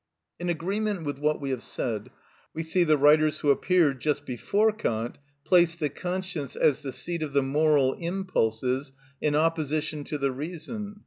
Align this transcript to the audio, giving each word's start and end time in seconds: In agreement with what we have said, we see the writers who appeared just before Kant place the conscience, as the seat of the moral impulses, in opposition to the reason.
In 0.39 0.49
agreement 0.49 1.03
with 1.05 1.19
what 1.19 1.39
we 1.39 1.51
have 1.51 1.61
said, 1.63 2.09
we 2.55 2.63
see 2.63 2.83
the 2.83 2.97
writers 2.97 3.41
who 3.41 3.51
appeared 3.51 4.01
just 4.01 4.25
before 4.25 4.71
Kant 4.71 5.19
place 5.45 5.75
the 5.77 5.89
conscience, 5.89 6.55
as 6.55 6.81
the 6.81 6.91
seat 6.91 7.21
of 7.21 7.33
the 7.33 7.43
moral 7.43 7.93
impulses, 7.93 8.93
in 9.21 9.35
opposition 9.35 10.03
to 10.05 10.17
the 10.17 10.31
reason. 10.31 10.99